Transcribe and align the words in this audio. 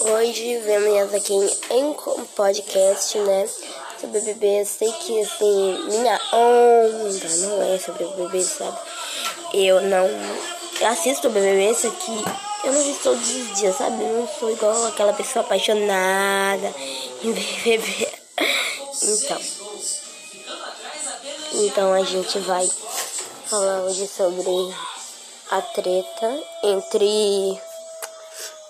Hoje 0.00 0.58
vemos 0.58 1.12
aqui 1.12 1.32
em 1.70 1.84
um 1.84 2.24
podcast, 2.36 3.18
né? 3.18 3.48
Sobre 4.00 4.18
o 4.18 4.22
bebê. 4.22 4.60
Eu 4.60 4.66
sei 4.66 4.92
que, 4.92 5.20
assim, 5.20 5.78
minha 5.88 6.20
onda 6.32 7.28
não 7.38 7.62
é 7.62 7.78
sobre 7.78 8.04
o 8.04 8.10
bebê, 8.10 8.40
sabe? 8.42 8.78
Eu 9.52 9.80
não 9.80 10.08
assisto 10.88 11.26
o 11.26 11.30
bebê, 11.32 11.70
esse 11.70 11.88
aqui. 11.88 12.24
Eu 12.64 12.72
não 12.72 12.80
assisto 12.80 13.02
todos 13.02 13.28
os 13.28 13.56
dias, 13.56 13.76
sabe? 13.76 14.00
Eu 14.00 14.20
não 14.20 14.28
sou 14.28 14.52
igual 14.52 14.86
aquela 14.86 15.12
pessoa 15.12 15.44
apaixonada 15.44 16.72
em 17.24 17.32
bebê. 17.32 18.08
Então. 19.02 19.40
Então 21.54 21.92
a 21.92 22.04
gente 22.04 22.38
vai 22.38 22.70
falar 23.46 23.80
hoje 23.80 24.06
sobre 24.06 24.74
a 25.50 25.60
treta 25.60 26.40
entre 26.62 27.58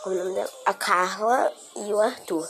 o 0.08 0.14
nome 0.14 0.34
dela? 0.34 0.50
A 0.64 0.74
Carla 0.74 1.52
e 1.76 1.92
o 1.92 2.00
Arthur. 2.00 2.48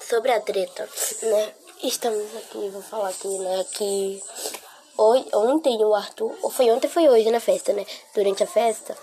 Sobre 0.00 0.32
a 0.32 0.40
treta, 0.40 0.88
né? 1.22 1.54
Estamos 1.82 2.36
aqui, 2.36 2.68
vou 2.70 2.82
falar 2.82 3.08
aqui, 3.08 3.28
né? 3.38 3.64
Que 3.72 4.22
ontem 4.98 5.82
o 5.84 5.94
Arthur, 5.94 6.36
ou 6.42 6.50
foi 6.50 6.70
ontem 6.70 6.88
foi 6.88 7.08
hoje 7.08 7.30
na 7.30 7.40
festa, 7.40 7.72
né? 7.72 7.86
Durante 8.14 8.42
a 8.42 8.46
festa, 8.46 8.96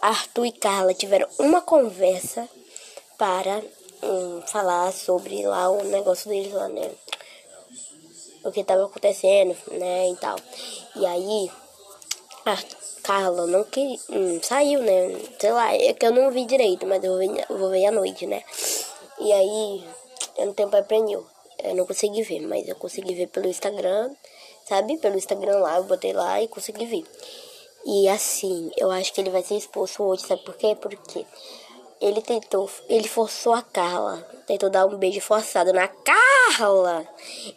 Arthur 0.00 0.46
e 0.46 0.52
Carla 0.52 0.94
tiveram 0.94 1.28
uma 1.38 1.60
conversa 1.60 2.48
para 3.16 3.62
hum, 4.02 4.42
falar 4.46 4.92
sobre 4.92 5.46
lá 5.46 5.70
o 5.70 5.84
negócio 5.84 6.28
deles 6.28 6.52
lá, 6.52 6.68
né? 6.68 6.90
O 8.44 8.50
que 8.50 8.60
estava 8.60 8.84
acontecendo, 8.84 9.56
né? 9.72 10.10
E 10.10 10.16
tal. 10.16 10.36
E 10.96 11.06
aí, 11.06 11.50
Arthur, 12.44 12.76
Carla 13.02 13.46
não 13.46 13.64
que 13.64 14.00
hum, 14.10 14.40
saiu, 14.42 14.80
né? 14.82 15.18
Sei 15.38 15.50
lá, 15.50 15.74
é 15.74 15.92
que 15.92 16.06
eu 16.06 16.12
não 16.12 16.30
vi 16.30 16.44
direito, 16.46 16.86
mas 16.86 17.02
eu 17.02 17.10
vou 17.10 17.18
ver, 17.18 17.46
vou 17.48 17.70
ver 17.70 17.86
à 17.86 17.90
noite, 17.90 18.26
né? 18.26 18.42
E 19.18 19.32
aí, 19.32 19.84
eu 20.36 20.46
não 20.46 20.54
tenho 20.54 20.68
pai 20.68 20.82
pra 20.82 20.96
Eu 20.96 21.74
não 21.74 21.86
consegui 21.86 22.22
ver, 22.22 22.40
mas 22.40 22.66
eu 22.68 22.76
consegui 22.76 23.14
ver 23.14 23.28
pelo 23.28 23.46
Instagram, 23.46 24.10
sabe? 24.66 24.98
Pelo 24.98 25.16
Instagram 25.16 25.58
lá, 25.58 25.76
eu 25.76 25.84
botei 25.84 26.12
lá 26.12 26.42
e 26.42 26.48
consegui 26.48 26.86
ver. 26.86 27.04
E 27.86 28.08
assim, 28.08 28.70
eu 28.76 28.90
acho 28.90 29.12
que 29.12 29.20
ele 29.20 29.30
vai 29.30 29.42
ser 29.42 29.56
expulso 29.56 30.02
hoje, 30.02 30.26
sabe 30.26 30.42
por 30.42 30.56
quê? 30.56 30.74
Porque 30.74 31.26
ele 32.00 32.22
tentou, 32.22 32.70
ele 32.88 33.08
forçou 33.08 33.52
a 33.52 33.62
Carla, 33.62 34.26
tentou 34.46 34.70
dar 34.70 34.86
um 34.86 34.96
beijo 34.96 35.20
forçado 35.20 35.72
na 35.72 35.88
Carla. 35.88 37.06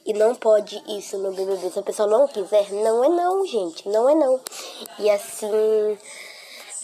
E 0.06 0.14
não 0.14 0.36
pode 0.36 0.82
isso 0.88 1.18
no 1.18 1.32
BBB. 1.32 1.70
Se 1.70 1.80
a 1.80 1.84
pessoa 1.84 2.08
não 2.08 2.28
quiser, 2.28 2.72
não 2.72 3.04
é 3.04 3.10
não, 3.10 3.46
gente, 3.46 3.88
não 3.88 4.10
é 4.10 4.16
não. 4.16 4.40
E 5.00 5.10
assim, 5.10 5.98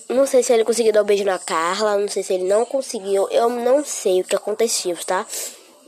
não 0.09 0.25
sei 0.25 0.43
se 0.43 0.53
ele 0.53 0.65
conseguiu 0.65 0.93
dar 0.93 1.03
um 1.03 1.05
beijo 1.05 1.23
na 1.23 1.39
Carla, 1.39 1.97
não 1.97 2.07
sei 2.07 2.23
se 2.23 2.33
ele 2.33 2.43
não 2.43 2.65
conseguiu, 2.65 3.27
eu 3.29 3.49
não 3.49 3.83
sei 3.83 4.21
o 4.21 4.23
que 4.23 4.35
aconteceu, 4.35 4.97
tá? 5.05 5.25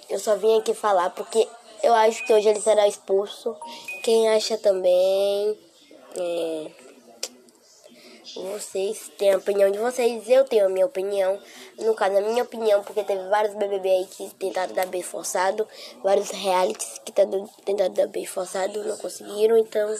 Eu 0.10 0.20
só 0.20 0.36
vim 0.36 0.58
aqui 0.58 0.74
falar 0.74 1.10
porque 1.12 1.48
eu 1.84 1.94
acho 1.94 2.26
que 2.26 2.34
hoje 2.34 2.50
ele 2.50 2.60
será 2.60 2.88
expulso. 2.88 3.56
Quem 4.04 4.30
acha 4.30 4.58
também, 4.58 5.58
é 6.18 6.86
vocês 8.34 9.12
têm 9.18 9.34
a 9.34 9.38
opinião 9.38 9.70
de 9.70 9.78
vocês, 9.78 10.28
eu 10.30 10.44
tenho 10.46 10.66
a 10.66 10.70
minha 10.70 10.86
opinião. 10.86 11.40
No 11.78 11.94
caso, 11.94 12.18
a 12.18 12.22
minha 12.22 12.44
opinião, 12.44 12.84
porque 12.84 13.04
teve 13.04 13.28
vários 13.30 13.54
BBB 13.56 13.90
aí 13.90 14.06
que 14.06 14.30
tentaram 14.36 14.74
dar 14.74 14.88
beijo 14.88 15.08
forçado, 15.08 15.68
vários 16.04 16.32
realities 16.32 17.00
que 17.06 17.12
tentaram 17.12 17.94
dar 17.94 18.08
beijo 18.08 18.32
forçado, 18.32 18.84
não 18.84 18.98
conseguiram, 18.98 19.58
então 19.58 19.96